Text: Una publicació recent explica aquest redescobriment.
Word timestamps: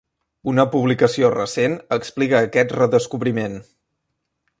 Una 0.51 0.63
publicació 0.75 1.29
recent 1.33 1.75
explica 1.97 2.39
aquest 2.47 2.73
redescobriment. 2.79 3.59